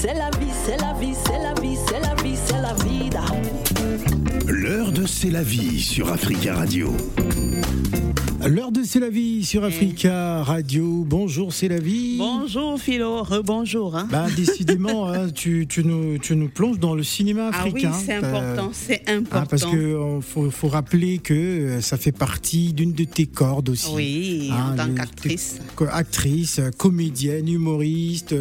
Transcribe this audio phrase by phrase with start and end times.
[0.00, 3.24] c'est la vie, c'est la vie, c'est la vie, c'est la vie, c'est la vida.
[4.46, 6.92] L'heure de C'est la vie sur Africa Radio.
[8.46, 11.04] L'heure de C'est la vie sur Africa Radio.
[11.06, 12.16] Bonjour, c'est la vie.
[12.18, 13.96] Bonjour Philo, rebonjour.
[13.96, 14.06] Hein.
[14.10, 17.92] Bah, décidément, hein, tu, tu, nous, tu nous plonges dans le cinéma ah oui, africain.
[17.92, 19.38] c'est Euh, important, c'est important.
[19.40, 23.26] hein, parce que euh, faut, faut rappeler que euh, ça fait partie d'une de tes
[23.26, 23.90] cordes aussi.
[23.92, 25.58] Oui, Hein, en tant le- qu'actrice.
[25.92, 28.34] Actrice, comédienne, humoriste,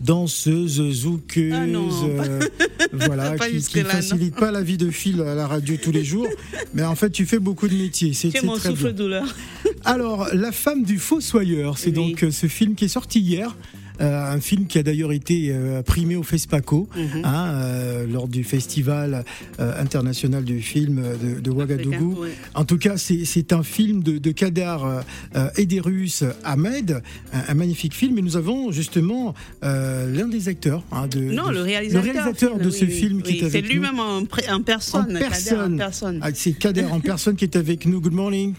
[0.00, 2.40] danseuse, zoukeuse, Ah non, euh,
[2.92, 3.84] voilà, pas qui, non.
[3.90, 6.26] facilite pas la vie de Phil à la radio tous les jours.
[6.74, 8.12] Mais en fait, tu fais beaucoup de métiers.
[8.14, 8.56] C'est très bien.
[8.58, 9.25] souffle-douleur.
[9.84, 12.10] Alors, La femme du fossoyeur, c'est Oui.
[12.12, 13.54] donc euh, ce film qui est sorti hier.
[13.98, 17.24] Euh, un film qui a d'ailleurs été euh, primé au FESPACO Mhm.
[17.24, 19.24] hein, euh, lors du festival
[19.58, 22.20] international du film de, de Ouagadougou.
[22.24, 22.28] Ouais.
[22.54, 25.00] En tout cas, c'est c'est un film de, de Kader euh,
[25.36, 27.00] euh, Ederus Ahmed,
[27.32, 28.18] un, un magnifique film.
[28.18, 32.02] Et nous avons justement l'un des acteurs hein, de, Non, de- le réalisateur.
[32.04, 33.80] réalisateur de ce oui, film qui oui, est avec C'est nous.
[33.80, 35.04] lui-même en, en personne.
[35.04, 35.74] En Kader personne.
[35.74, 36.18] En personne.
[36.20, 38.00] Ah, C'est Kader en personne qui est avec nous.
[38.02, 38.52] Good morning.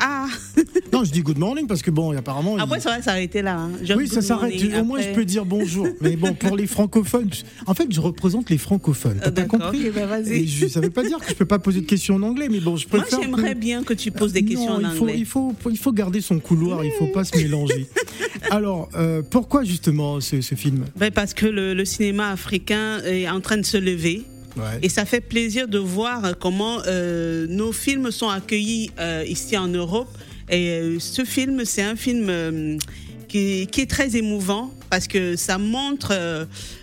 [0.00, 0.26] Ah,
[0.92, 2.56] Non, je dis good morning parce que bon, apparemment.
[2.56, 3.58] il- après, ça va s'arrêter là.
[3.58, 3.70] hein.
[3.96, 4.54] Oui, ça s'arrête.
[4.80, 5.86] Au moins, je peux dire bonjour.
[6.00, 7.30] Mais bon, pour les francophones,
[7.66, 9.20] en fait, je représente les francophones.
[9.22, 10.32] T'as Ah, compris bah, vas-y.
[10.32, 12.48] Et je, Ça veut pas dire que je peux pas poser de questions en anglais,
[12.50, 13.20] mais bon, je Moi, préfère.
[13.22, 15.18] j'aimerais que- bien que tu poses des questions non, en il faut, anglais.
[15.18, 16.84] il faut, il faut garder son couloir.
[16.84, 17.86] Il faut pas se mélanger.
[18.50, 20.84] Alors, euh, pourquoi justement ce, ce film?
[20.96, 24.24] Ben, parce que le, le cinéma africain est en train de se lever.
[24.82, 29.68] Et ça fait plaisir de voir comment euh, nos films sont accueillis euh, ici en
[29.68, 30.08] Europe.
[30.50, 32.78] Et euh, ce film, c'est un film
[33.28, 36.14] qui, est très émouvant parce que ça montre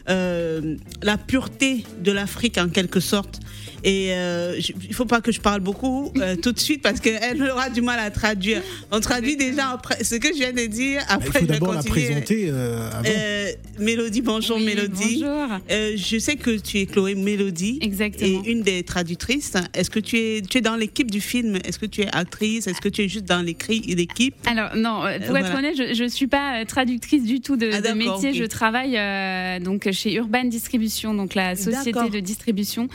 [0.08, 3.40] la pureté de l'Afrique en quelque sorte.
[3.88, 7.42] Et euh, il faut pas que je parle beaucoup euh, tout de suite parce qu'elle
[7.44, 8.64] aura du mal à traduire.
[8.92, 11.04] On traduit déjà après ce que je viens de dire.
[11.08, 12.90] Après, il faut je vais d'abord la présenter euh.
[13.06, 15.22] Euh, Mélodie, bonjour Oui, Mélodie.
[15.22, 15.60] Bonjour.
[15.70, 17.78] Euh, je sais que tu es Chloé Mélodie.
[17.80, 18.42] Exactement.
[18.44, 19.54] Et une des traductrices.
[19.76, 21.58] Est-ce que tu es, tu es dans l'équipe du film?
[21.64, 22.66] Est-ce que tu es actrice?
[22.66, 24.34] Est-ce que tu es juste dans l'écrit l'équipe?
[24.48, 25.58] Alors non, pour Euh, être voilà.
[25.60, 28.34] honnête, je, je suis pas traductrice du tout de, Ah, de métier.
[28.34, 32.88] Je travaille euh, donc chez Urban Distribution, donc la société de distribution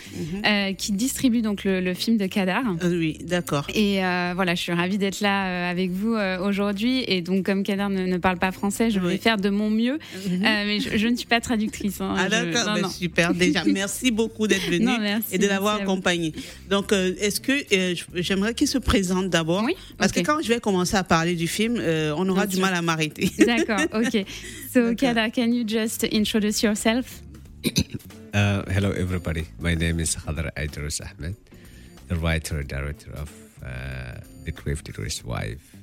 [0.44, 2.62] euh, qui distribue donc le, le film de Kadar.
[2.82, 3.66] Euh, Oui, d'accord.
[3.74, 7.04] Et euh, voilà, je suis ravie d'être là euh, avec vous euh, aujourd'hui.
[7.06, 9.98] Et donc, comme Kadar ne, ne parle pas français, je vais faire de mon mieux.
[10.30, 10.40] Mhm.
[10.40, 12.00] Mais je, je ne suis pas traductrice.
[12.00, 12.14] hein.
[12.18, 13.62] Ah d'accord, Ben, super déjà.
[13.66, 14.88] Merci beaucoup d'être venu
[15.32, 16.32] et de l'avoir accompagné.
[16.70, 17.52] Donc, est-ce que
[18.14, 19.62] j'aimerais qu'il se présente d'abord?
[19.64, 21.74] Oui, Parce que quand je vais commencer à parler du film,
[22.16, 22.64] on aura Bien du sûr.
[22.64, 23.30] mal à m'arrêter.
[23.46, 24.24] D'accord, ok.
[24.72, 24.94] So.
[24.94, 27.22] Kadar, can you just introduce yourself?
[28.32, 29.44] Uh, hello, everybody.
[29.58, 31.34] My name is Khadr Aidrus Ahmed,
[32.06, 33.28] the writer director of
[33.64, 35.74] uh, The Crafter's Wife.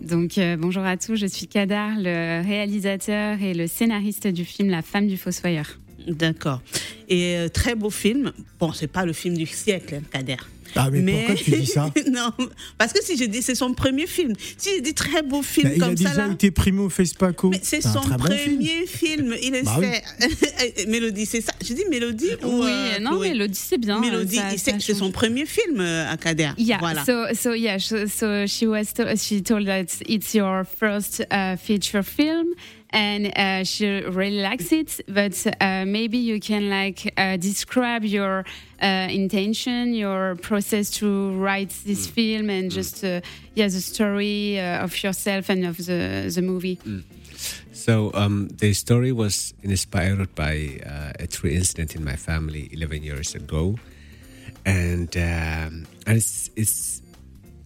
[0.00, 4.70] Donc euh, bonjour à tous, je suis Kadar, le réalisateur et le scénariste du film
[4.70, 5.66] La femme du fossoyeur.
[6.06, 6.62] D'accord.
[7.08, 8.32] Et euh, très beau film.
[8.60, 10.36] Bon, c'est pas le film du siècle, hein, Kader.
[10.76, 12.30] Ah, mais, pourquoi tu dis ça non,
[12.76, 15.68] parce que si je dis c'est son premier film, si je dis très beau film
[15.68, 17.50] Bah, Il a comme ça déjà là, été primé au FESPACO.
[17.50, 18.56] mais c'est son très bon film.
[18.58, 19.34] premier film.
[19.42, 19.86] Il le Bah oui.
[19.86, 20.86] sait.
[20.88, 21.52] Mélodie, c'est ça.
[21.66, 24.00] Je dis Mélodie ou oui, euh, non, Chloé Mélodie, c'est bien.
[24.00, 26.50] Mélodie, ça- il sait ça que c'est son premier film euh, à Kader.
[26.58, 27.04] Yeah, Voilà.
[27.04, 31.56] so so yeah, so, so she was to, she told that it's your first uh,
[31.56, 32.46] feature film,
[32.92, 35.02] and uh, she really likes it.
[35.08, 38.44] But uh, maybe you can like uh, describe your
[38.82, 43.20] uh, intention, your process to write this film, and just uh,
[43.54, 46.78] yeah, the story uh, of yourself and of the the movie.
[47.72, 53.02] So um, the story was inspired by uh, a true incident in my family 11
[53.02, 53.78] years ago,
[54.64, 57.02] and um, and it's, it's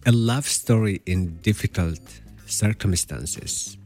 [0.05, 1.99] a love story in difficult
[2.45, 3.77] circumstances.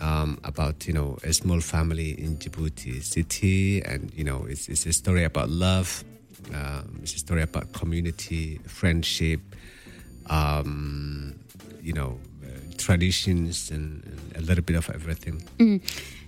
[0.00, 4.86] Um, about you know a small family in Djibouti city, and you know it's, it's
[4.86, 6.04] a story about love.
[6.52, 9.40] Um, it's a story about community, friendship,
[10.28, 11.32] um,
[11.82, 14.02] you know, uh, traditions, and,
[14.34, 15.40] and a little bit of everything.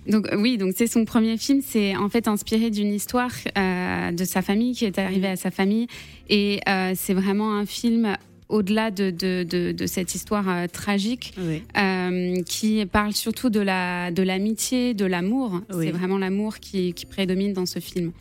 [0.05, 1.61] Donc euh, oui, donc c'est son premier film.
[1.61, 5.49] C'est en fait inspiré d'une histoire euh, de sa famille qui est arrivée à sa
[5.51, 5.87] famille,
[6.29, 8.17] et euh, c'est vraiment un film
[8.49, 11.63] au-delà de, de, de, de cette histoire euh, tragique Oui.
[11.77, 15.61] euh, qui parle surtout de la de l'amitié, de l'amour.
[15.73, 15.85] Oui.
[15.85, 18.11] C'est vraiment l'amour qui, qui prédomine dans ce film.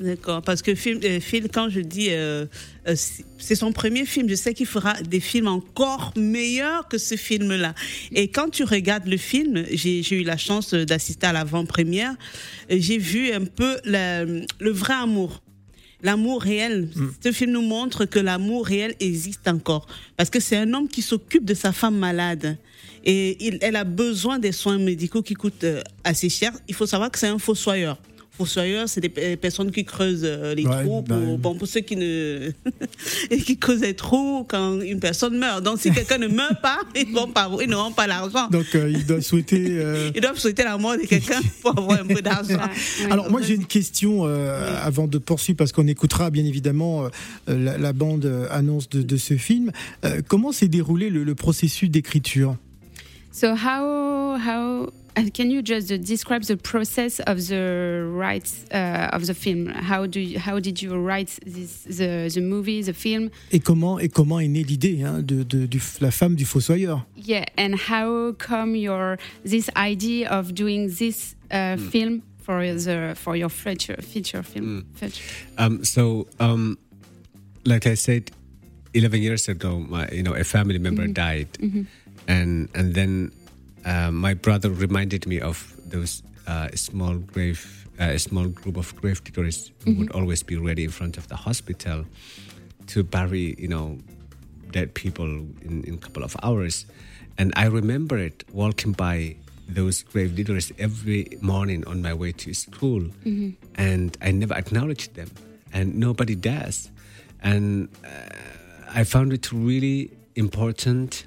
[0.00, 2.46] D'accord, parce que film, euh, Phil, quand je dis euh,
[2.86, 2.94] euh,
[3.38, 7.74] c'est son premier film, je sais qu'il fera des films encore meilleurs que ce film-là.
[8.12, 12.14] Et quand tu regardes le film, j'ai eu la chance d'assister à l'avant-première,
[12.70, 15.42] j'ai vu un peu la- le vrai amour.
[16.00, 16.88] L'amour réel.
[17.24, 19.88] Ce film nous montre que l'amour réel existe encore.
[20.16, 22.56] Parce que c'est un homme qui s'occupe de sa femme malade.
[23.04, 26.52] et il- elle a besoin des soins médicaux qui coûtent euh, assez cher.
[26.68, 27.96] Il faut savoir que c'est un fossoyeur.
[28.38, 31.02] Fossoyeur, c'est des pe- personnes qui creusent euh, les Ouais, trous.
[31.02, 32.50] Pour, bon, pour ceux qui ne
[33.30, 35.62] et qui creusent les trous quand une personne meurt.
[35.62, 38.46] Donc, si quelqu'un ne meurt pas, ils vont pas, ils n'auront pas l'argent.
[38.50, 39.66] Donc euh, il doit souhaiter.
[39.70, 42.60] euh, Ils doivent souhaiter la mort de quelqu'un pour avoir un peu d'argent.
[43.10, 47.08] Alors moi j'ai une question euh, avant de poursuivre parce qu'on écoutera bien évidemment euh,
[47.48, 49.72] la, la bande annonce de, de ce film.
[50.04, 52.56] Euh, comment s'est déroulé le, le processus d'écriture?
[53.32, 54.90] So how how
[55.34, 59.66] can you just uh, describe the process of the rights uh, of the film?
[59.68, 63.30] How do you, how did you write this the the movie the film?
[63.52, 67.04] et comment et comment est née l'idée hein, de, de- du- la femme du fossoyeur
[67.16, 73.36] Yeah, and how come your this idea of doing this uh, film for the for
[73.36, 74.84] your future feature film?
[74.94, 75.22] Future.
[75.58, 76.78] Um, so, um,
[77.64, 78.30] like I said,
[78.94, 81.48] eleven years ago, my you know a family member died,
[82.26, 83.30] and and then
[83.88, 85.56] uh, my brother reminded me of
[85.90, 87.60] those uh, small grave,
[88.00, 91.26] uh, a small group of grave diggers who would always be ready in front of
[91.28, 92.04] the hospital
[92.86, 93.98] to bury, you know,
[94.70, 95.24] dead people
[95.68, 96.86] in in a couple of hours,
[97.38, 99.36] and I remember it walking by
[99.74, 103.02] those grave diggers every morning on my way to school,
[103.76, 105.30] and I never acknowledged them,
[105.72, 106.90] and nobody does,
[107.42, 111.26] and uh, I found it really important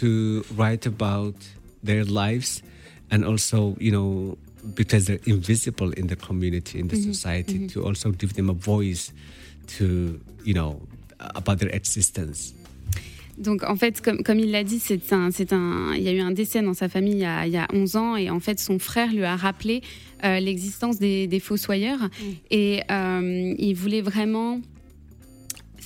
[0.00, 1.34] to write about
[1.82, 2.62] their lives,
[3.10, 4.36] and also you know
[4.74, 9.12] because they're invisible in the community in the society to also give them a voice
[9.66, 10.80] to you know
[11.34, 12.54] about their existence.
[13.38, 16.12] Donc en fait, comme, comme il l'a dit, c'est un, c'est un, il y a
[16.12, 18.30] eu un décès dans sa famille il y a, il y a 11 ans et
[18.30, 19.80] en fait son frère lui a rappelé
[20.24, 22.10] euh, l'existence des, des fossoyeurs.
[22.50, 24.60] Et euh, il voulait vraiment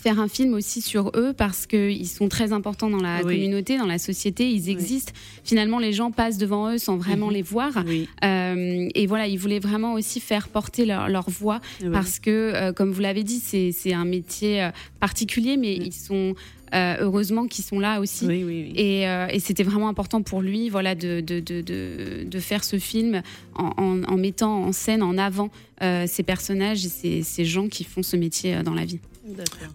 [0.07, 3.35] faire un film aussi sur eux parce qu'ils sont très importants dans la Oui.
[3.35, 5.13] communauté, dans la société, ils existent.
[5.43, 7.33] Finalement, les gens passent devant eux sans vraiment Mhm.
[7.33, 7.73] les voir.
[7.85, 8.09] Oui.
[8.23, 11.61] Euh, et voilà, il voulait vraiment aussi faire porter leur, leur voix
[11.93, 14.71] parce que, euh, comme vous l'avez dit, c'est un métier euh,
[15.01, 16.35] particulier, mais ils sont
[16.75, 18.27] euh, heureusement qu'ils sont là aussi.
[18.27, 18.73] Oui, oui, oui.
[18.77, 22.63] Et, euh, et c'était vraiment important pour lui, voilà, de, de, de, de, de faire
[22.65, 23.23] ce film
[23.57, 25.51] en, en, en mettant en scène, en avant
[25.83, 28.99] euh, ces personnages et ces, ces gens qui font ce métier dans la vie.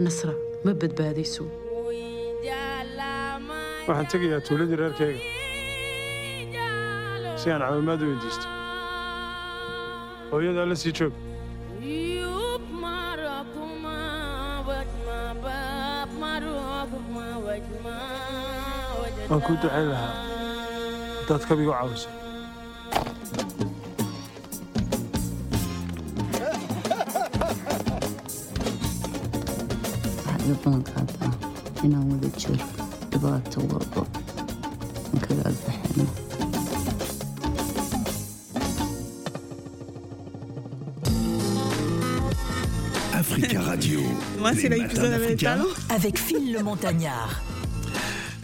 [0.01, 0.33] nasra
[0.65, 1.45] ma badbaadayso
[3.89, 5.21] waxaan tegayaa tuuladii reerkayga
[7.41, 8.47] si aan caawimaad u weydiisto
[10.31, 11.15] hooyadaa la sii joog
[19.31, 20.15] waan kuu ducayn lahaa
[21.19, 22.09] haddaad kabigu caawiso
[43.15, 44.01] Africa Radio.
[44.39, 45.15] Moi, c'est Les l'épisode.
[45.89, 47.41] Avec Phil le Montagnard.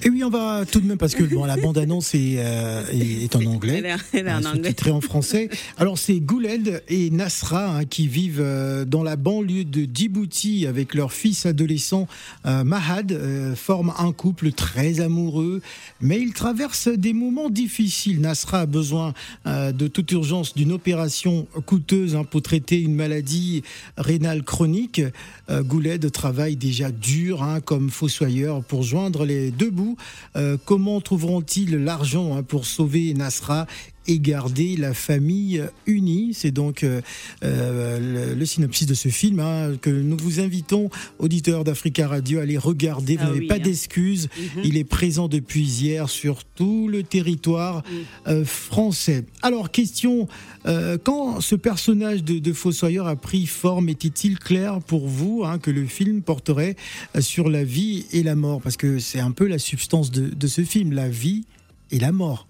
[0.03, 3.25] Et oui, on va tout de même, parce que bon, la bande-annonce est, euh, est,
[3.25, 3.77] est en anglais.
[3.79, 4.69] Elle est, elle est en hein, anglais.
[4.71, 5.51] sous-titré en français.
[5.77, 10.95] Alors c'est Gouled et Nasra hein, qui vivent euh, dans la banlieue de Djibouti avec
[10.95, 12.09] leur fils adolescent
[12.47, 15.61] euh, Mahad, euh, forment un couple très amoureux,
[16.01, 18.21] mais ils traversent des moments difficiles.
[18.21, 19.13] Nasra a besoin
[19.47, 23.63] euh, de toute urgence d'une opération coûteuse hein, pour traiter une maladie
[23.99, 25.03] rénale chronique.
[25.51, 29.90] Euh, Gouled travaille déjà dur hein, comme fossoyeur pour joindre les deux bouts.
[30.37, 33.67] Euh, comment trouveront-ils l'argent hein, pour sauver Nasra
[34.07, 36.33] et garder la famille unie.
[36.35, 37.01] C'est donc euh,
[37.45, 42.39] euh, le, le synopsis de ce film hein, que nous vous invitons, auditeurs d'Africa Radio,
[42.39, 43.17] à aller regarder.
[43.17, 43.59] Vous Ah n'avez oui, pas hein.
[43.59, 44.29] d'excuses.
[44.37, 44.63] Mhm.
[44.65, 47.83] Il est présent depuis hier sur tout le territoire
[48.27, 49.25] euh, français.
[49.43, 50.29] Alors, question,
[50.67, 55.59] euh, quand ce personnage de, de Fossoyeur a pris forme, était-il clair pour vous hein,
[55.59, 56.77] que le film porterait
[57.19, 58.61] sur la vie et la mort?
[58.61, 61.45] Parce que c'est un peu la substance de, de ce film, la vie
[61.91, 62.47] et la mort.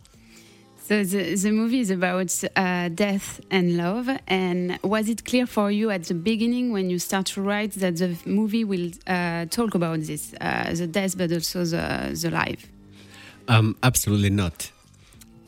[0.91, 4.09] So the, the movie is about uh, death and love.
[4.27, 7.99] And was it clear for you at the beginning when you start to write that
[7.99, 12.67] the movie will uh, talk about this, uh, the death, but also the, the life?
[13.47, 14.73] Um, absolutely not.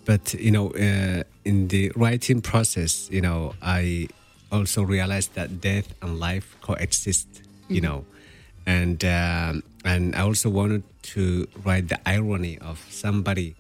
[0.05, 4.07] But you know, uh, in the writing process, you know, I
[4.53, 7.27] also realized that death and life coexist.
[7.69, 7.85] You Mhm.
[7.85, 8.05] know,
[8.65, 10.85] and um, and I also wanted
[11.15, 13.57] to write the irony of somebody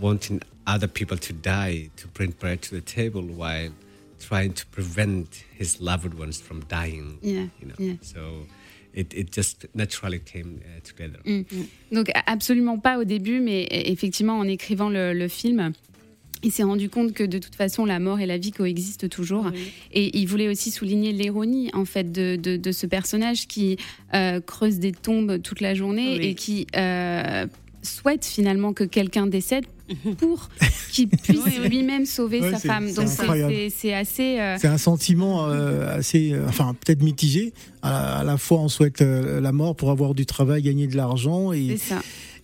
[0.00, 3.70] wanting other people to die to bring bread to the table while
[4.20, 7.18] trying to prevent his loved ones from dying.
[7.22, 7.94] Yeah, You know, yeah.
[8.02, 8.46] so
[8.94, 11.20] it it just naturally came together.
[11.24, 11.44] Mm.
[11.92, 15.72] Donc absolument pas au début, mais e- effectivement en écrivant le, le film.
[16.44, 19.50] Il s'est rendu compte que de toute façon la mort et la vie coexistent toujours
[19.90, 23.76] et il voulait aussi souligner l'ironie en fait de, de, de ce personnage qui
[24.14, 26.26] euh, creuse des tombes toute la journée Oui.
[26.26, 27.44] et qui euh,
[27.82, 29.64] souhaite finalement que quelqu'un décède
[30.18, 30.48] pour
[30.90, 31.68] qu'il puisse Oui, oui.
[31.68, 32.88] lui-même sauver Ouais, sa femme.
[32.88, 37.52] c'est Donc c'est- assez euh, C'est un sentiment euh, assez, euh, enfin peut-être mitigé.
[37.82, 40.96] À, à la fois, on souhaite euh, la mort pour avoir du travail, gagner de
[40.96, 41.76] l'argent, et,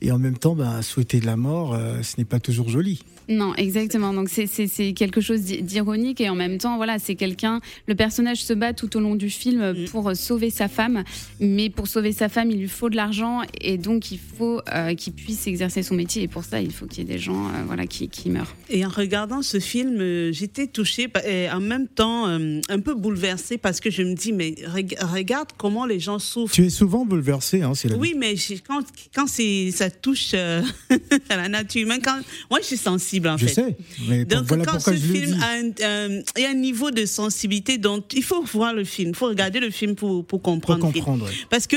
[0.00, 3.02] et en même temps, ben, souhaiter de la mort, euh, ce n'est pas toujours joli.
[3.28, 4.12] Non, exactement.
[4.12, 7.60] Donc c'est- c'est c'est quelque chose d'i- d'ironique et en même temps, voilà, c'est quelqu'un.
[7.86, 9.84] Le personnage se bat tout au long du film Mm.
[9.86, 11.04] pour euh, sauver sa femme,
[11.40, 14.94] mais pour sauver sa femme, il lui faut de l'argent et donc il faut euh,
[14.94, 17.46] qu'il puisse exercer son métier et pour ça, il faut qu'il y ait des gens,
[17.46, 18.54] euh, voilà, qui, qui meurent.
[18.68, 23.56] Et en regardant ce film, euh, j'étais touchée et en même temps un peu bouleversée
[23.58, 26.54] parce que je me dis, mais reg- regarde comment les gens souffrent.
[26.54, 28.00] Tu es souvent bouleversé, hein, c'est la vie.
[28.00, 28.34] Oui, mais
[28.66, 28.82] quand,
[29.14, 30.62] quand ça touche euh,
[31.30, 32.18] à la nature humaine, quand,
[32.50, 33.54] moi je suis sensible en Je fait.
[33.54, 33.76] sais,
[34.08, 38.12] mais Donc, voilà quand ce film a un, y a un niveau de sensibilité, donc
[38.14, 40.92] il faut voir le film, il faut regarder le film pour, pour Pour comprendre.
[40.92, 41.22] film.
[41.22, 41.30] ouais.
[41.50, 41.76] Parce que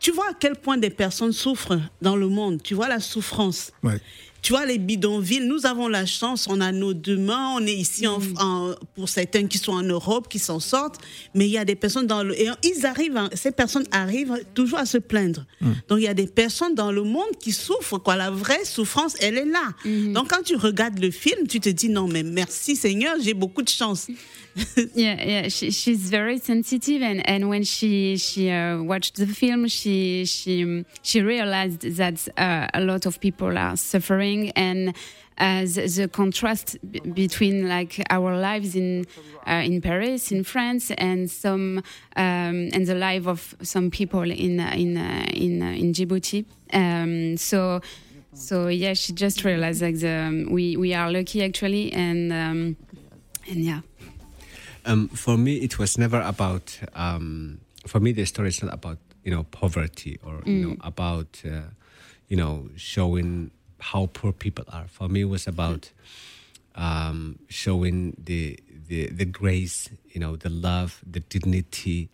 [0.00, 3.72] tu vois à quel point des personnes souffrent dans le monde, tu vois la souffrance.
[3.82, 3.98] Ouais.
[4.42, 7.72] Tu vois, les bidonvilles, nous avons la chance, on a nos deux mains, on est
[7.74, 11.00] ici en, en- pour certains qui sont en Europe, qui s'en sortent,
[11.32, 12.34] mais il y a des personnes dans le...
[12.40, 15.46] Et ils arrivent, hein, ces personnes arrivent toujours à se plaindre.
[15.88, 18.16] Donc il y a des personnes dans le monde qui souffrent, quoi.
[18.16, 19.72] La vraie souffrance, elle est là.
[20.12, 23.62] Donc quand tu regardes le film, tu te dis, non, mais merci Seigneur, j'ai beaucoup
[23.62, 24.08] de chance.
[24.94, 25.48] Yeah, yeah.
[25.48, 30.84] She, she's very sensitive, and, and when she she uh, watched the film, she she
[31.02, 34.94] she realized that uh, a lot of people are suffering, and
[35.38, 36.76] uh, the, the contrast
[37.14, 39.06] between like our lives in
[39.46, 41.78] uh, in Paris, in France, and some
[42.16, 46.44] um, and the life of some people in uh, in uh, in in Djibouti.
[46.72, 47.80] Um, so.
[48.34, 52.76] So yeah, she just realized like the, we we are lucky actually, and um,
[53.46, 53.80] and yeah.
[54.84, 56.78] Um, for me, it was never about.
[56.94, 61.40] Um, for me, the story is not about you know poverty or you know about
[61.46, 61.70] uh,
[62.28, 64.86] you know showing how poor people are.
[64.88, 65.90] For me, it was about
[66.74, 68.58] um, showing the,
[68.88, 72.08] the the grace, you know, the love, the dignity,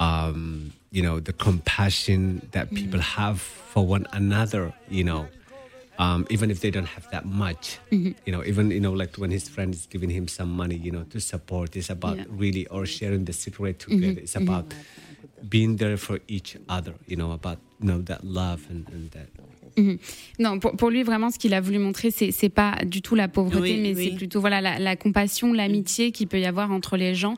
[0.00, 4.72] um, you know, the compassion that people have for one another.
[4.88, 5.28] You know,
[5.98, 8.12] um, even if they don't have that much, mm-hmm.
[8.24, 10.92] you know, even you know, like when his friend is giving him some money, you
[10.92, 11.76] know, to support.
[11.76, 12.24] It's about Yeah.
[12.28, 14.00] really or sharing the cigarette mm-hmm.
[14.00, 14.20] together.
[14.20, 14.48] It's mm-hmm.
[14.48, 14.74] about
[15.48, 16.94] being there for each other.
[17.06, 19.28] You know, about you know that love and, and that.
[19.78, 19.98] Mhm.
[20.40, 23.14] Non, pour, pour lui, vraiment, ce qu'il a voulu montrer, c'est c'est pas du tout
[23.14, 24.08] la pauvreté, Oui, mais oui.
[24.10, 27.34] c'est plutôt voilà la, la compassion, l'amitié qu'il peut y avoir entre les gens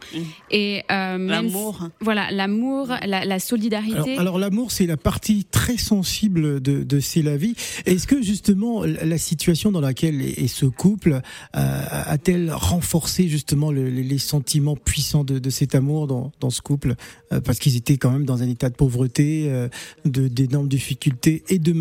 [0.50, 1.78] et euh, L'amour.
[1.85, 3.94] si- voilà, l'amour, la, la solidarité.
[4.16, 7.54] Alors, alors, l'amour, c'est la partie très sensible de, de C'est la vie.
[7.87, 11.20] Est-ce que justement la situation dans laquelle est, est ce couple
[11.56, 16.50] euh, a-t-elle renforcé justement le- les, les sentiments puissants de, de cet amour dans, dans
[16.50, 16.94] ce couple?
[17.32, 19.68] Euh, Parce qu'ils étaient quand même dans un état de pauvreté, euh,
[20.04, 21.73] de d'énormes difficultés et de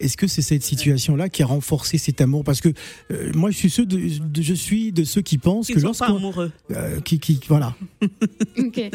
[0.00, 2.44] Est-ce que c'est cette situation-là qui a renforcé cet amour?
[2.44, 2.70] Parce que
[3.10, 5.80] euh, moi, je suis, ceux de, de- je suis de ceux qui pensent Ils que
[5.80, 6.52] ne sont pas lorsqu'on amoureux.
[6.72, 7.74] euh, qui, qui voilà
[8.58, 8.90] okay.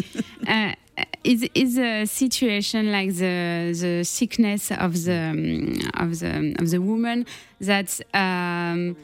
[0.47, 0.71] Uh,
[1.23, 6.79] is is a situation like the the sickness of the um, of the of the
[6.79, 7.23] woman
[7.61, 8.95] that um,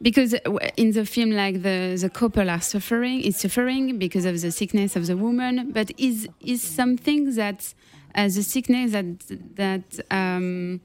[0.00, 0.34] because
[0.76, 4.94] in the film like the the couple are suffering is suffering because of the sickness
[4.96, 7.74] of the woman but is is something that
[8.14, 9.06] uh, the sickness that
[9.56, 9.82] that
[10.12, 10.80] um,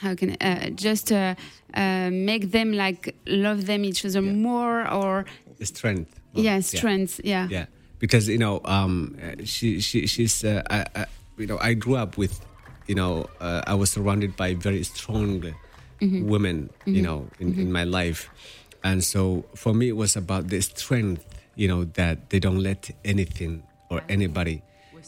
[0.00, 1.34] how can uh, just uh,
[1.74, 5.24] uh, make them like love them each other more or
[5.62, 6.18] strength.
[6.34, 7.66] yeah strength yeah Yeah,
[7.98, 11.96] because you know, um, uh, she she she's uh, I, I, you know I grew
[11.96, 12.40] up with,
[12.86, 15.42] you know, uh, I was surrounded by very strong
[16.00, 16.22] Mhm.
[16.28, 17.04] women, you Mhm.
[17.04, 18.30] know, in, in my life,
[18.84, 21.24] and so for me it was about the strength,
[21.56, 24.62] you know, that they don't let anything or anybody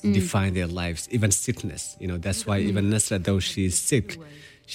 [0.05, 0.13] Mm.
[0.13, 1.97] define their lives, even sickness.
[2.01, 2.69] You know, that's why Mm.
[2.69, 4.19] even Nasra, though she is sick.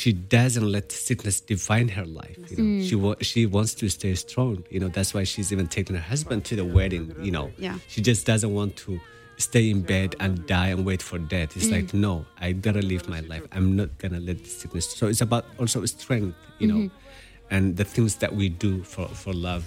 [0.02, 2.38] She doesn't let sickness define her life.
[2.52, 2.88] You know, Mm.
[2.90, 4.56] she wa- she wants to stay strong.
[4.70, 7.06] You know, that's why she's even taking her husband to the wedding.
[7.28, 7.78] You know, Yeah.
[7.88, 9.00] she just doesn't want to
[9.38, 11.56] stay in bed and die and wait for death.
[11.56, 11.72] It's Mm.
[11.78, 13.44] like, no, I gotta live my life.
[13.56, 14.86] I'm not gonna let the sickness.
[15.00, 16.92] So it's about also strength, you know, Mhm.
[17.50, 19.64] and the things that we do for, for love.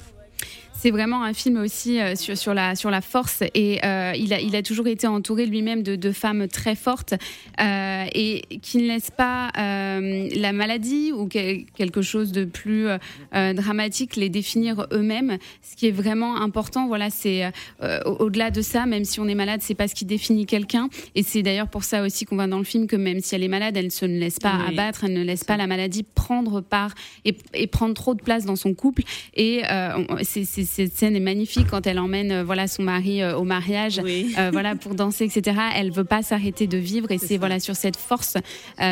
[0.81, 4.33] C'est vraiment un film aussi euh, sur, sur, la, sur la force et euh, il,
[4.33, 7.15] a, il a toujours été entouré lui-même de, de femmes très fortes
[7.61, 12.87] euh, et qui ne laissent pas la maladie ou que- quelque chose de plus
[13.33, 15.39] dramatique les définir eux-mêmes.
[15.63, 17.47] Ce qui est vraiment important, voilà, c'est
[17.83, 20.89] au- au-delà de ça, même si on est malade, c'est pas ce qui définit quelqu'un.
[21.17, 23.43] Et c'est d'ailleurs pour ça aussi qu'on voit dans le film que même si elle
[23.43, 24.75] est malade, elle se ne laisse pas Oui.
[24.75, 26.95] abattre, elle ne laisse pas la maladie prendre part
[27.25, 29.03] et, et prendre trop de place dans son couple.
[29.35, 29.63] Et
[30.23, 34.01] c'est- cette scène est magnifique quand elle emmène euh, voilà son mari euh, au mariage,
[34.39, 35.57] euh, voilà pour danser, etc.
[35.75, 38.37] Elle veut pas s'arrêter de vivre et c'est voilà sur cette force,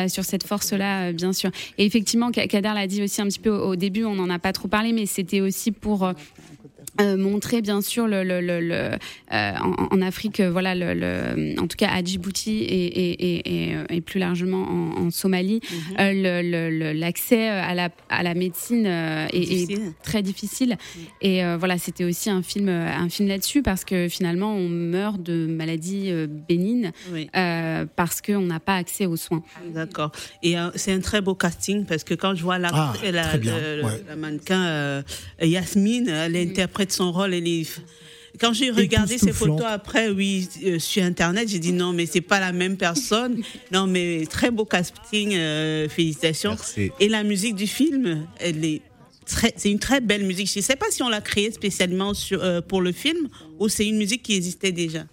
[0.07, 1.51] sur cette force là, bien sûr.
[1.77, 4.29] Et effectivement, Ka- Kader l'a dit aussi un petit peu au, au début, on n'en
[4.29, 6.11] a pas trop parlé, mais c'était aussi pour
[7.01, 8.75] euh, montrer bien sûr le, le- le- le,
[9.33, 13.11] euh, en, en Afrique, euh, voilà, le, le- en tout cas à Djibouti et, et,
[13.11, 15.61] et, et, euh, et plus largement en, en Somalie,
[15.99, 19.67] euh, le- le- le- l'accès à la, à la médecine euh, est,
[20.03, 20.77] très difficile.
[21.21, 25.21] Et euh, voilà, c'était aussi un film, un film là-dessus parce que finalement on meurt
[25.21, 27.29] de maladies euh, bénignes Oui.
[27.35, 29.43] euh, parce qu'on n'a pas accès aux soins.
[29.73, 30.11] D'accord.
[30.43, 33.35] Et euh, c'est un très beau casting parce que quand je vois la, Ah, la,
[33.35, 33.81] ouais.
[34.07, 35.01] la mannequin euh,
[35.41, 37.67] Yasmine, elle interprète son rôle, elle est.
[38.39, 42.21] Quand j'ai regardé ces photos après, oui, euh, sur internet, j'ai dit non, mais c'est
[42.21, 43.41] pas la même personne.
[43.71, 46.51] non, mais très beau casting, euh, félicitations.
[46.51, 46.91] Merci.
[46.99, 48.81] Et la musique du film, elle est
[49.27, 50.49] c'est une très belle musique.
[50.53, 53.27] Je sais pas si on l'a créée spécialement sur, euh, pour le film
[53.59, 55.05] ou c'est une musique qui existait déjà.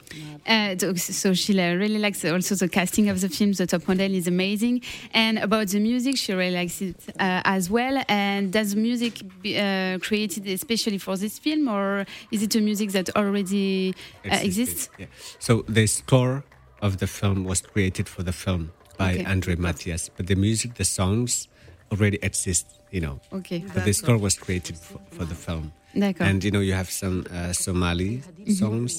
[0.46, 3.52] Uh, so- she really likes also the casting of the film.
[3.54, 4.80] The top model is amazing,
[5.14, 8.02] and about the music, she really likes it uh, as well.
[8.08, 12.60] And does the music be, uh, created especially for this film, or is it a
[12.60, 13.94] music that already
[14.30, 14.90] uh, exists?
[14.98, 15.06] Yeah.
[15.38, 16.44] So the score
[16.82, 19.24] of the film was created for the film by Okay.
[19.24, 21.48] Andre Matthias, but the music, the songs
[21.94, 23.16] already exist, you know.
[23.38, 23.58] Okay.
[23.74, 25.72] But the score was created for, for the film.
[25.94, 26.26] D'accord.
[26.28, 28.12] And you know, you have some uh, Somali
[28.46, 28.56] Mhm.
[28.60, 28.92] songs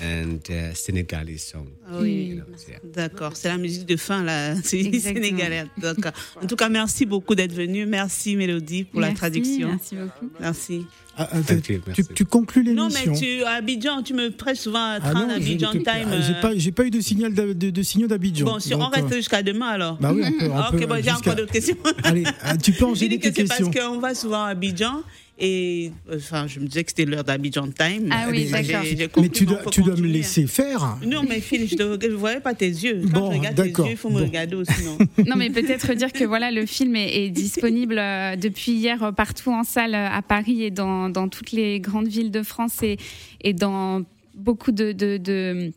[0.00, 1.68] and uh, Senegalese songs.
[1.86, 2.78] Ah Oui, You know, so, yeah.
[2.84, 3.32] d'accord.
[3.36, 4.54] C'est la musique de fin, là.
[4.62, 5.64] C'est sénégalais.
[5.78, 6.12] D'accord.
[6.42, 7.86] En tout cas, merci beaucoup d'être venu.
[7.86, 9.68] Merci, Mélodie, pour la traduction.
[9.68, 10.32] merci beaucoup.
[10.40, 10.86] Merci.
[11.16, 11.60] Ah, ah, tu,
[11.92, 13.12] tu- tu conclus Non, l'émission.
[13.12, 16.08] mais tu, à Abidjan, tu me prêtes souvent à Ah train non, j'ai- d'Abidjan Time.
[16.12, 18.46] ah, J'ai pas, pas eu de signal de, de signaux d'Abidjan.
[18.46, 19.98] Bon, si on reste euh, jusqu'à demain alors.
[19.98, 21.76] Bah oui, on peut- on Ah, peut, ok, bon, j'ai encore d'autres questions.
[22.04, 23.90] Allez, ah, tu peux enchaîner tes c'est parce questions.
[23.90, 25.02] qu'on va souvent à Abidjan
[25.40, 28.08] et enfin, je me disais que c'était l'heure d'Abidjan Time.
[28.12, 28.82] Ah oui, d'accord.
[29.22, 30.98] Mais tu dois, tu dois me laisser faire.
[31.04, 33.02] Non, mais Phil, je ne voyais pas tes yeux.
[33.12, 33.86] Quand Bon, je regarde tes d'accord.
[33.86, 34.26] yeux, il faut me Bon.
[34.26, 38.36] regarder aussi, non Non, mais peut-être dire que voilà, le film est, est disponible euh,
[38.36, 42.08] depuis hier euh, partout en salle euh, à Paris et dans, dans toutes les grandes
[42.08, 42.98] villes de France et,
[43.42, 44.02] et dans
[44.34, 45.72] beaucoup de, de, de-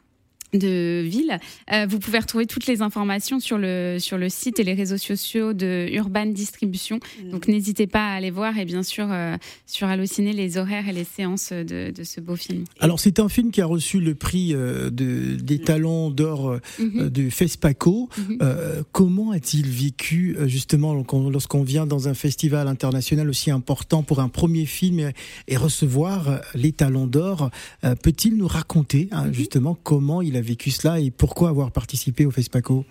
[0.54, 1.40] de villes.
[1.72, 4.98] Euh, vous pouvez retrouver toutes les informations sur le, sur le site et les réseaux
[4.98, 7.00] sociaux de Urban Distribution.
[7.32, 9.36] Donc n'hésitez pas à aller voir et bien sûr euh,
[9.66, 12.64] sur Allociné les horaires et les séances de, de ce beau film.
[12.80, 16.60] Alors, c'est un film qui a reçu le prix euh, de, des talents d'or euh,
[16.80, 17.10] Mhm.
[17.10, 18.10] de FESPACO.
[18.18, 18.38] Mhm.
[18.42, 20.94] Euh, comment a-t-il vécu, justement,
[21.30, 25.14] lorsqu'on vient dans un festival international aussi important pour un premier film et,
[25.48, 27.50] et recevoir les talents d'or
[27.84, 29.34] Euh, Peut-il nous raconter, hein, Mhm.
[29.34, 32.86] justement, comment il a vécu cela et pourquoi avoir participé au FESPACO?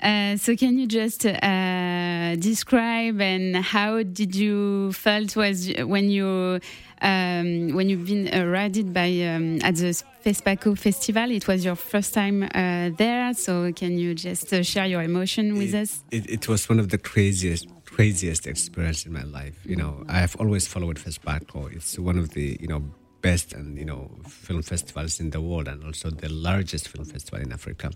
[0.00, 6.60] Uh, so can you just uh, describe and how did you felt was when you
[7.02, 9.92] um, when you've been awarded by um, at the
[10.24, 11.32] FESPACO festival?
[11.32, 15.58] It was your first time uh, there, so can you just uh, share your emotion
[15.58, 16.04] with us?
[16.12, 19.58] It, it was one of the craziest, craziest experience in my life.
[19.64, 21.74] You know, I have always followed FESPACO.
[21.74, 22.84] It's one of the, you know,
[23.20, 27.40] best and, you know, film festivals in the world and also the largest film festival
[27.40, 27.90] in Africa.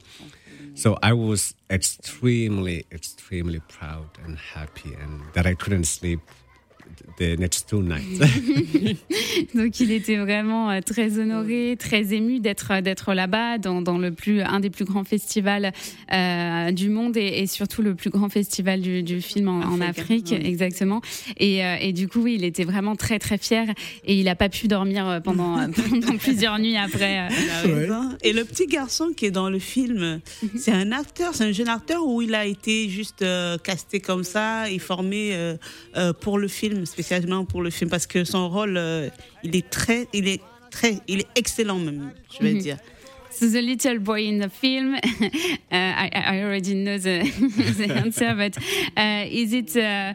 [0.74, 6.20] So I was extremely, extremely proud and happy and that I couldn't sleep
[7.18, 8.20] the next two nights.
[9.54, 14.12] Donc il était vraiment euh, très honoré, très ému d'être d'être là-bas dans, dans, le
[14.12, 15.72] plus un des plus grands festivals
[16.12, 19.80] euh, du monde et, et, surtout le plus grand festival du, du film en, en
[19.80, 20.40] Afrique, oui.
[20.44, 21.00] exactement.
[21.38, 23.66] Et, euh, et, du coup, oui, il était vraiment très très fier
[24.04, 27.28] et il n'a pas pu dormir euh, pendant, pendant plusieurs nuits après.
[27.64, 27.88] Ouais.
[28.22, 30.20] Et le petit garçon qui est dans le film,
[30.56, 34.24] c'est un acteur, c'est un jeune acteur où il a été juste euh, casté comme
[34.24, 35.12] ça et formé
[36.20, 38.80] pour le film, spécialement pour le film, parce que son rôle,
[39.42, 40.40] il est très, il est
[40.70, 42.62] très, il est excellent même, je vais mm -hmm.
[42.62, 42.78] dire.
[43.32, 44.98] So the little boy in the film, uh,
[45.72, 47.22] I, I, already know the,
[47.78, 48.58] the answer, but
[48.96, 50.12] uh, is it uh,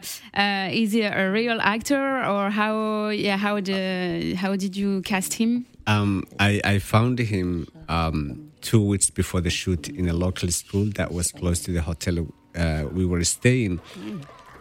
[0.72, 3.08] is he a real actor or how?
[3.08, 5.66] Yeah, how the how did you cast him?
[5.88, 10.86] Um, I, I found him um, two weeks before the shoot in a local school
[10.94, 13.80] that was close to the hotel uh, we were staying,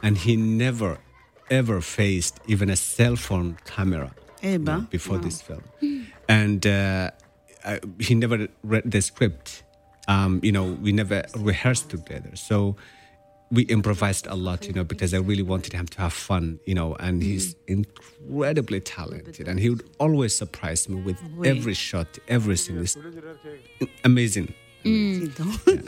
[0.01, 0.97] and he never
[1.49, 4.12] ever faced even a cell phone camera
[4.43, 4.88] eh ben.
[4.89, 5.23] before wow.
[5.23, 5.63] this film,
[6.27, 7.12] and uh,
[7.65, 9.63] I, he never read the script.
[10.07, 12.77] Um, you know, we never rehearsed together, so
[13.51, 14.67] we improvised a lot.
[14.67, 16.60] You know, because I really wanted him to have fun.
[16.65, 22.17] You know, and he's incredibly talented, and he would always surprise me with every shot,
[22.27, 22.77] everything.
[22.77, 22.97] Is
[24.03, 24.53] amazing.
[24.88, 25.30] Mm.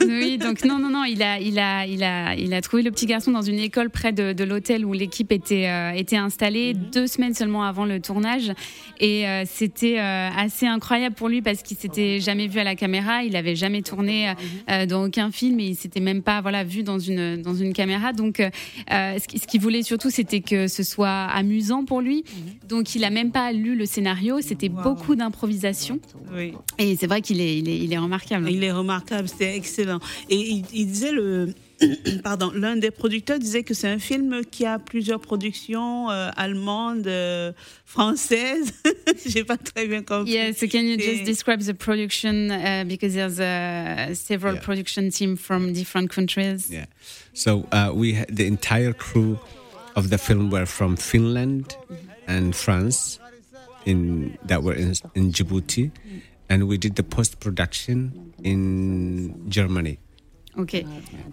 [0.06, 2.90] oui, donc non, non, non, il a, il a, il a, il a trouvé le
[2.90, 6.74] petit garçon dans une école près de, de l'hôtel où l'équipe était, euh, était installée
[6.74, 8.52] deux semaines seulement avant le tournage.
[8.98, 12.74] Et euh, c'était euh, assez incroyable pour lui parce qu'il s'était jamais vu à la
[12.74, 14.34] caméra, il avait jamais tourné
[14.70, 17.72] euh, dans aucun film et il s'était même pas, voilà, vu dans une, dans une
[17.72, 18.12] caméra.
[18.12, 18.50] Donc, euh,
[19.18, 22.24] ce qu'il voulait surtout, c'était que ce soit amusant pour lui.
[22.68, 24.40] Donc, il a même pas lu le scénario.
[24.40, 25.98] C'était beaucoup d'improvisation.
[26.34, 26.52] Oui.
[26.78, 28.50] Et c'est vrai qu'il est, il est, il est remarquable.
[28.50, 28.89] Il est remarquable,
[29.26, 30.00] c'est excellent.
[30.28, 31.54] Et il, il disait le.
[32.22, 37.06] Pardon, l'un des producteurs disait que c'est un film qui a plusieurs productions euh, allemandes,
[37.06, 37.52] euh,
[37.86, 38.72] françaises.
[39.26, 40.32] J'ai pas très bien compris.
[40.32, 44.60] Yeah, so can you just describe the production uh, because there's uh, several Yeah.
[44.60, 46.68] production team from different countries?
[46.70, 46.84] Yeah.
[47.32, 49.38] So uh, we had the entire crew
[49.96, 51.74] of the film were from Finland
[52.28, 53.18] and France,
[53.86, 55.90] in that were in, in Djibouti,
[56.50, 58.10] and we did the post production
[58.44, 59.98] in Germany.
[60.58, 60.84] Ok.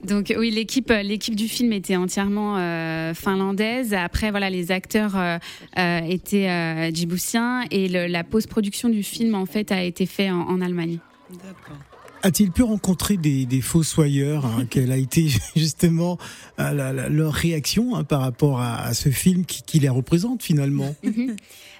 [0.07, 3.93] Donc oui, l'équipe, l'équipe du film était entièrement euh, finlandaise.
[3.95, 5.37] Après, voilà, les acteurs euh,
[5.79, 10.29] euh, étaient euh, djiboutiens et le- la post-production du film en fait a été fait
[10.29, 10.99] en, en Allemagne.
[11.31, 11.77] D'accord.
[12.23, 16.17] A-t-il pu rencontrer des, des fossoyeurs hein, Quelle a été justement
[16.59, 19.89] euh, la- la- leur réaction hein, par rapport à, à ce film qui, qui les
[19.89, 20.95] représente finalement?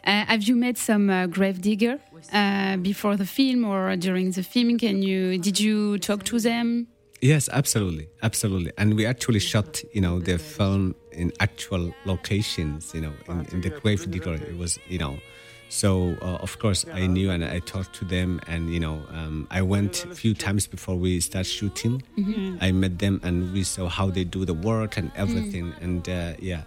[0.08, 2.00] have you met some uh, grave digger
[2.34, 4.78] uh, before the film or during the film?
[4.78, 6.88] Can you did you talk to them?
[7.22, 8.72] Yes, absolutely, absolutely.
[8.78, 13.62] And we actually shot, you know, the film in actual locations, you know, in, in
[13.62, 14.36] the grave digger.
[14.36, 15.18] It was, you know,
[15.70, 19.48] so uh, of course I knew and I talked to them, and you know, um,
[19.50, 22.04] I went a few times before we start shooting.
[22.18, 22.58] Mhm.
[22.62, 26.34] I met them and we saw how they do the work and everything, and uh,
[26.40, 26.64] yeah.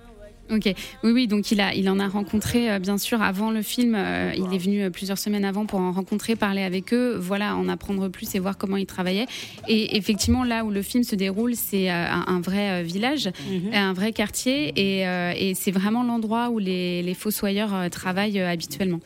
[0.50, 0.72] Ok,
[1.04, 3.94] oui, oui, donc il, a, il en a rencontré, euh, bien sûr, avant le film.
[3.96, 7.56] euh, il est venu euh, plusieurs semaines avant pour en rencontrer, parler avec eux, voilà,
[7.56, 9.26] en apprendre plus et voir comment ils travaillaient.
[9.68, 13.30] Et effectivement, là où le film se déroule, c'est euh, un, un vrai euh, village,
[13.50, 13.72] Mhm.
[13.74, 18.40] un vrai quartier, et, euh, et c'est vraiment l'endroit où les, les fossoyeurs euh, travaillent
[18.40, 19.00] euh, habituellement.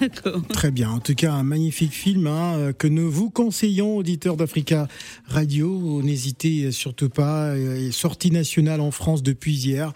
[0.00, 0.42] D'accord.
[0.48, 4.88] Très bien, en tout cas un magnifique film hein, que nous vous conseillons, auditeurs d'Africa
[5.26, 6.02] Radio.
[6.02, 7.54] N'hésitez surtout pas,
[7.90, 9.92] sortie nationale en France depuis hier.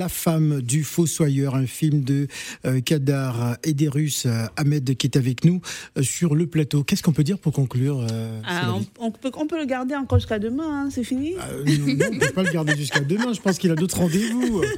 [0.00, 2.26] La femme du fossoyeur, un film de
[2.64, 5.60] euh, Kadar Ederus euh, Ahmed qui est avec nous
[5.98, 6.84] euh, sur le plateau.
[6.84, 8.06] Qu'est-ce qu'on peut dire pour conclure
[8.46, 11.64] Ah, on, on peut, on peut le garder encore jusqu'à demain, hein, c'est fini Euh,
[11.66, 13.34] non, non, on ne peut pas le garder jusqu'à demain.
[13.34, 14.62] Je pense qu'il a d'autres rendez-vous.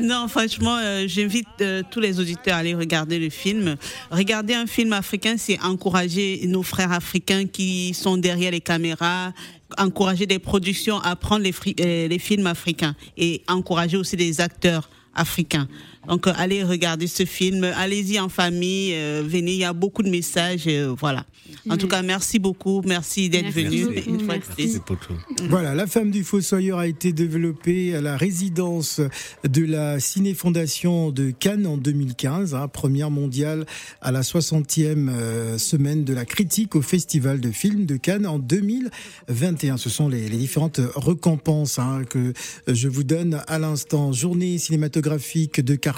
[0.00, 3.76] Non, franchement, euh, j'invite euh, tous les auditeurs à aller regarder le film.
[4.10, 9.32] Regarder un film africain, c'est encourager nos frères africains qui sont derrière les caméras,
[9.78, 14.88] encourager des productions à prendre les, euh, les films africains et encourager aussi des acteurs
[15.14, 15.68] africains.
[16.08, 20.02] Donc, euh, allez regarder ce film, allez-y en famille, euh, venez, il y a beaucoup
[20.02, 21.24] de messages, euh, voilà.
[21.70, 24.02] En tout cas, merci beaucoup, merci d'être Merci venu.
[24.26, 24.78] merci.
[25.48, 29.00] Voilà, La femme du fossoyeur a été développée à la résidence
[29.44, 33.64] de la Ciné Fondation de Cannes en 2015, hein, première mondiale
[34.00, 38.38] à la 60e euh, semaine de la critique au Festival de films de Cannes en
[38.40, 39.76] 2021.
[39.76, 42.32] Ce sont les, les différentes récompenses hein, que
[42.66, 44.12] je vous donne à l'instant.
[44.12, 45.91] Journée cinématographique de Caracas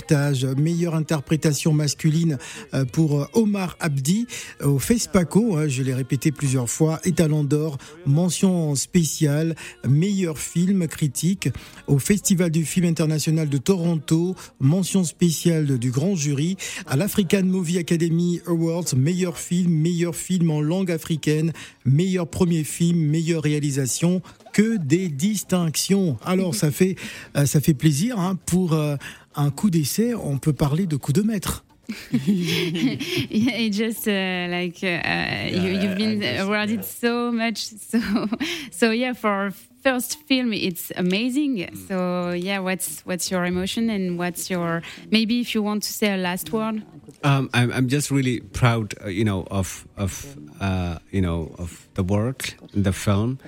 [0.57, 2.39] Meilleure interprétation masculine
[2.73, 4.27] euh, pour euh, Omar Abdi
[4.63, 9.55] au FESPACO, hein, je l'ai répété plusieurs fois, étalon d'or, mention spéciale,
[9.87, 11.49] meilleur film critique
[11.87, 17.79] au Festival du film international de Toronto, mention spéciale du grand jury, à l'African Movie
[17.79, 21.53] Academy Awards, meilleur film, meilleur film en langue africaine,
[21.85, 24.23] meilleur premier film, meilleure réalisation,
[24.55, 26.17] que des distinctions.
[26.25, 26.97] Alors ça fait
[27.37, 28.97] euh, ça fait plaisir hein, pour euh,
[29.37, 31.65] un coup d'essai, on peut parler de coup de maître.
[32.27, 32.97] yeah,
[33.31, 37.67] it just uh, like uh, you, you've been awarded so much.
[37.67, 38.01] So,
[38.71, 41.69] so yeah, for first film, it's amazing.
[41.87, 46.15] So yeah, what's what's your emotion and what's your maybe if you want to say
[46.15, 46.83] a last word?
[47.23, 51.87] Um, I'm, I'm just really proud, uh, you know, of of uh, you know of
[51.95, 53.39] the work, the film.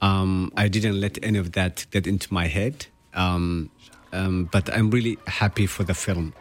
[0.00, 3.70] Um, I didn't let any of that get into my head, um,
[4.16, 6.32] um, but I'm really happy for the film,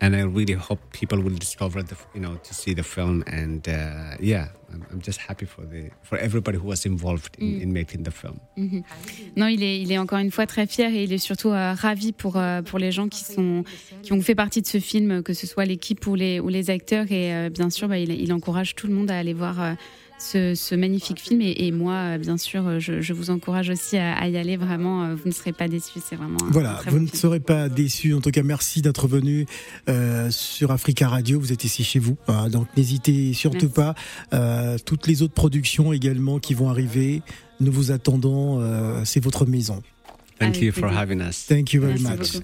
[0.00, 3.22] and I really hope people will discover the, you know, to see the film.
[3.26, 7.46] And uh, yeah, I'm, I'm just happy for the for everybody who was involved in,
[7.46, 7.62] Mm.
[7.62, 8.38] in making the film.
[8.56, 8.82] Mhm.
[9.36, 11.72] Non, il est, il est encore une fois très fier et il est surtout euh,
[11.74, 13.64] ravi pour, euh, pour les gens qui, sont,
[14.02, 16.68] qui ont fait partie de ce film, que ce soit l'équipe ou les, ou les
[16.70, 17.06] acteurs.
[17.10, 19.56] Et euh, bien sûr, bah, il, il encourage tout le monde à aller voir
[20.18, 21.40] ce, ce magnifique film.
[21.42, 24.36] Et, et moi, euh, bien sûr, euh, je, je vous encourage aussi à, à y
[24.36, 24.56] aller.
[24.56, 26.00] Vraiment, euh, vous ne serez pas déçus.
[26.06, 27.20] C'est vraiment un Voilà, très vous bon ne film.
[27.20, 28.14] serez pas déçus.
[28.14, 29.46] En tout cas, merci d'être venu
[29.88, 31.38] euh, sur Africa Radio.
[31.40, 33.74] Vous êtes ici chez vous, hein, donc n'hésitez surtout Merci.
[33.74, 33.94] pas.
[34.32, 37.22] Euh, toutes les autres productions également qui vont arriver,
[37.60, 38.60] nous vous attendons.
[38.60, 39.82] euh, C'est votre maison.
[40.38, 41.46] Thank you for having us.
[41.46, 42.42] Thank you very Merci much.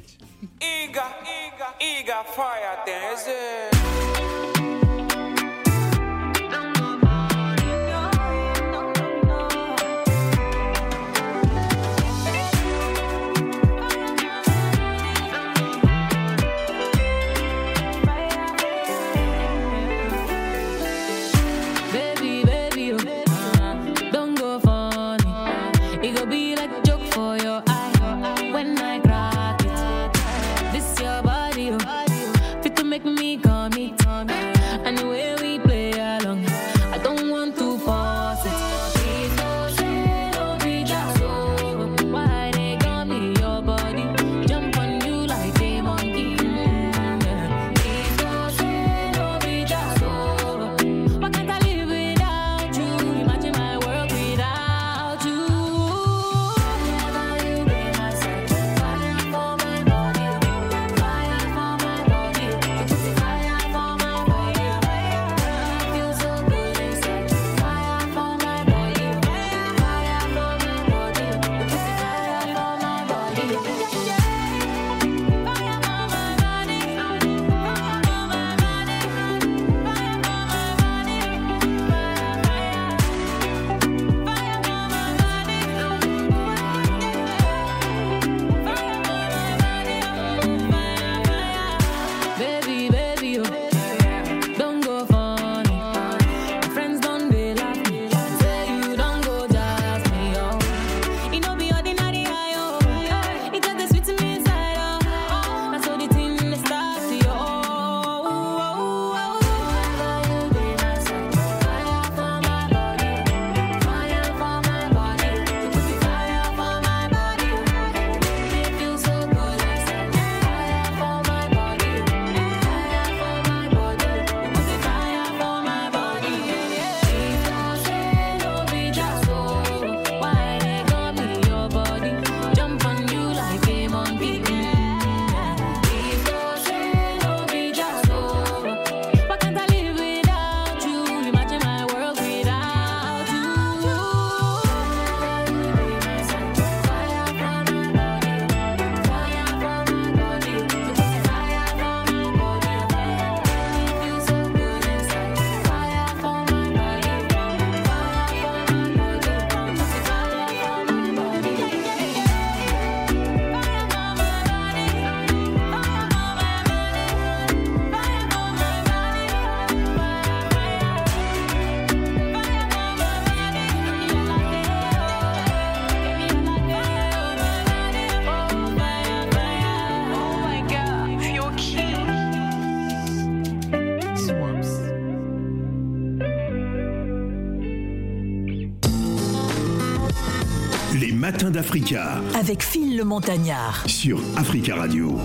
[191.73, 192.21] Africa.
[192.39, 193.85] Avec Phil le Montagnard.
[193.87, 195.19] Sur Africa Radio.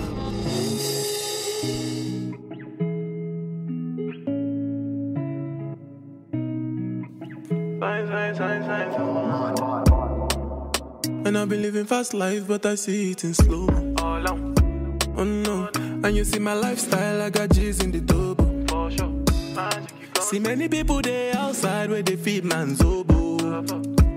[11.26, 13.66] And I've been living fast life, but I see it in slow.
[15.18, 15.68] Oh no,
[16.02, 18.46] and you see my lifestyle, I got G's in the double.
[20.22, 23.66] See many people there outside where they feed man's oboe.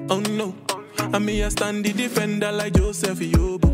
[0.09, 0.55] Oh no.
[1.13, 3.69] And me I stand the defender like Joseph Yobo.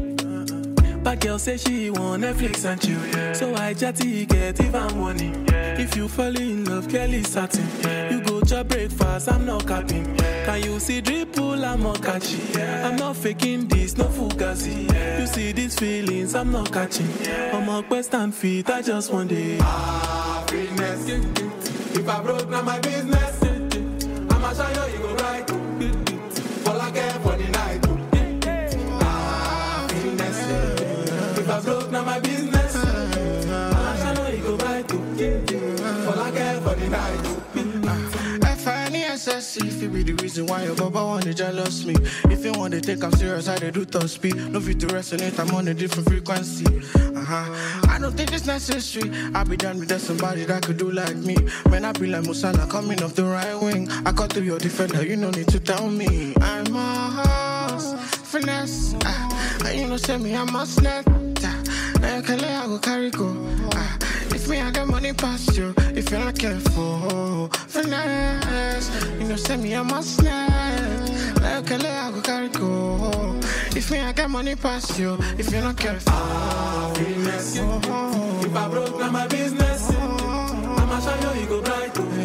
[1.04, 3.32] But girl say she want Netflix and chill, yeah.
[3.34, 5.32] So I chatty get even money.
[5.80, 7.66] If you fall in love, Kelly satin.
[8.12, 10.18] You go to breakfast, I'm not capping.
[10.18, 12.60] Can you see dripple, I'm not catchy.
[12.62, 14.90] I'm not faking this, no fugazi.
[15.20, 17.08] You see these feelings, I'm not catching.
[17.54, 19.62] I'm a quest and feet, I just want it.
[19.62, 21.08] Ah, Happiness.
[21.96, 23.42] If I broke, now my business.
[24.30, 24.97] I'ma show you,
[31.98, 32.76] Now my business.
[35.18, 37.24] You, you I night.
[38.44, 42.74] F-I-N-E-S-S-E If it be the reason why your baba wanna jealous me If you want
[42.76, 45.74] to take I'm serious, I do top speed No fit to resonate, I'm on a
[45.74, 47.90] different frequency uh-huh.
[47.90, 51.16] I don't think it's necessary I be done with that somebody that could do like
[51.16, 51.36] me
[51.72, 55.04] Man, I be like Musala coming off the right wing I cut through your defender,
[55.04, 57.94] you no need to tell me I'm a horse,
[58.32, 59.64] finesse ah.
[59.66, 61.27] And you know say me, I'm a snap ah.
[62.02, 63.36] Now you can lay, I go carry go
[63.74, 63.98] ah.
[64.36, 69.58] If me, I got money past you If you're not careful, finesse You know say
[69.58, 73.40] me, a snap Now you can lay, I go carry go
[73.76, 77.58] If me, I got money past you If you're not careful Happiness.
[77.58, 79.92] If I broke, now my business.
[79.92, 82.17] I'ma show you, you go bright.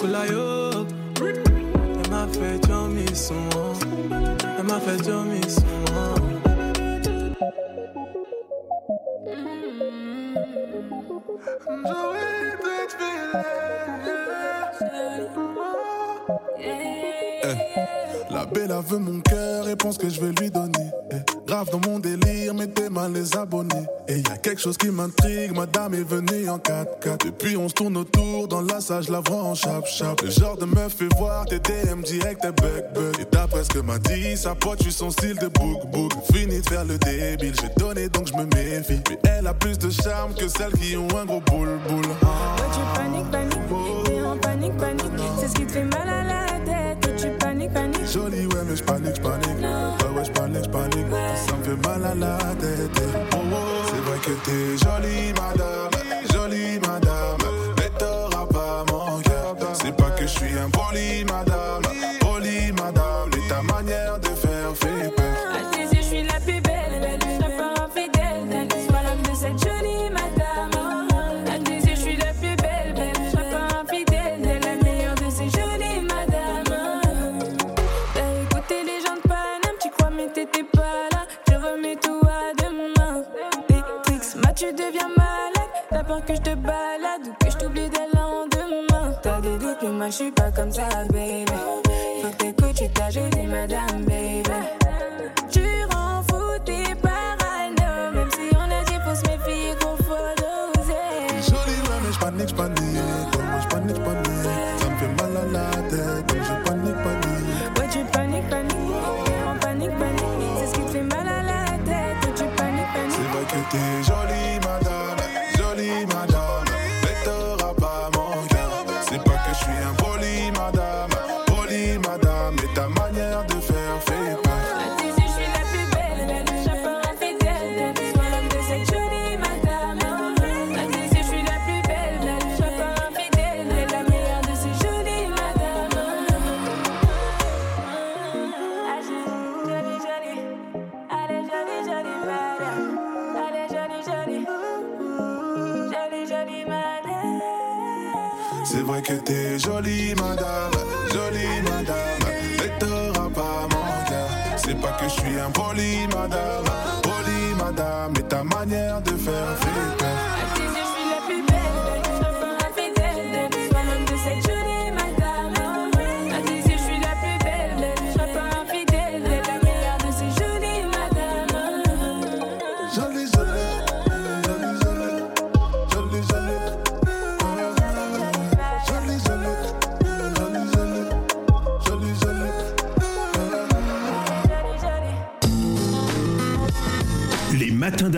[0.00, 0.46] Kó láyò.
[2.00, 3.74] ẹ má fẹjọ́ mi sùn wọ́n
[4.60, 6.22] ẹ má fẹjọ́ mi sùn wọ́n.
[16.60, 17.54] Eh,
[18.30, 20.90] La belle a veut mon cœur et pense que je vais lui donner.
[21.48, 23.86] Grave dans mon délire, mettez mal les abonnés.
[24.06, 27.24] Et y a quelque chose qui m'intrigue, madame est venue en 4x4.
[27.24, 30.20] Depuis on se tourne autour, dans la salle je la vois en chap chap.
[30.20, 33.14] Le genre de meuf fait voir tes DM direct tes bug bug.
[33.18, 36.12] Et d'après ce que m'a dit, sa pote, suis son style de book book.
[36.30, 39.00] Fini de faire le débile, j'ai donné donc je me méfie.
[39.08, 42.04] Mais elle a plus de charme que celles qui ont un gros boule boule.
[42.04, 45.22] Ouais, tu paniques, paniques, t'es en panique, panique.
[45.40, 46.27] C'est ce qui te fait mal à la
[48.12, 49.20] Jolie, ouais, mais je panique.
[49.22, 49.30] Ouais,
[50.16, 51.06] ouais, je panique.
[51.46, 53.02] Ça me fait mal à la tête.
[53.34, 53.56] Oh, oh.
[53.86, 55.90] C'est vrai que t'es jolie, madame.
[56.32, 57.38] Jolie, madame.
[57.76, 59.56] Mais t'auras pas mon cœur.
[59.74, 61.82] C'est pas que je suis impoli, madame.
[62.20, 63.30] Poli, madame.
[63.32, 65.17] Mais ta manière de faire fait
[89.98, 91.44] moi je suis pas comme ça, baby.
[92.22, 94.50] Faut que t'écoutes, je suis ta jolie madame, baby.
[95.50, 98.14] Tu rends fou, t'es parano.
[98.14, 100.14] Même si on a dit faut se méfier qu'on faut.
[101.48, 102.78] Jolie, je panique, je panique.
[102.84, 103.68] Je.
[103.68, 106.67] Ça me fait mal à la tête.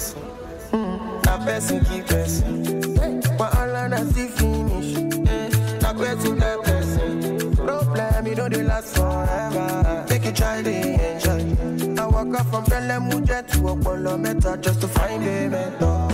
[0.00, 0.22] person.
[0.72, 1.24] Mm.
[1.24, 3.22] Now person keep person.
[3.36, 4.96] But all I see finish.
[5.28, 7.56] Eh, now question that person.
[7.56, 10.06] Problem, you know they last forever.
[10.08, 10.76] Make you try the
[11.12, 12.00] enjoy.
[12.02, 16.09] I walk up from Pelham, jet to Opolo, Meta, just to find a mentor.